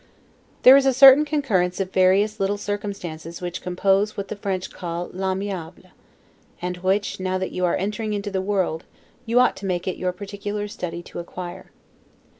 There 0.63 0.75
is 0.75 0.87
a 0.87 0.95
certain 0.95 1.25
concurrence 1.25 1.79
of 1.79 1.91
various 1.93 2.39
little 2.39 2.57
circumstances 2.57 3.39
which 3.39 3.61
compose 3.61 4.17
what 4.17 4.29
the 4.29 4.35
French 4.35 4.71
call 4.71 5.11
'l'aimable'; 5.13 5.91
and 6.59 6.77
which, 6.77 7.19
now 7.19 7.37
that 7.37 7.51
you 7.51 7.65
are 7.65 7.75
entering 7.75 8.13
into 8.13 8.31
the 8.31 8.41
world, 8.41 8.83
you 9.27 9.39
ought 9.39 9.55
to 9.57 9.67
make 9.67 9.87
it 9.87 9.97
your 9.97 10.11
particular 10.11 10.67
study 10.67 11.03
to 11.03 11.19
acquire. 11.19 11.69